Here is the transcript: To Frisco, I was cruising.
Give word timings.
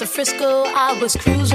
To 0.00 0.06
Frisco, 0.06 0.64
I 0.64 0.98
was 0.98 1.14
cruising. 1.14 1.49